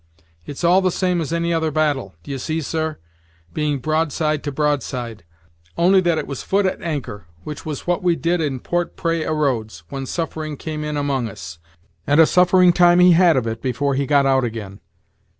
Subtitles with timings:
[0.47, 2.97] It's all the same as any other battle, d'ye see sir,
[3.53, 5.23] being broadside to broadside,
[5.77, 9.21] only that it was foot at anchor, which was what we did in Port Pray
[9.21, 11.59] a roads, when Suff'ring came in among us;
[12.07, 14.79] and a suff'ring time he had of it before he got out again."